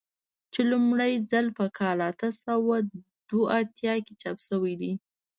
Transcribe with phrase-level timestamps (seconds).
[0.53, 2.75] چې لومړی ځل په کال اته سوه
[3.29, 4.91] دوه اویا کې چاپ شوی دی.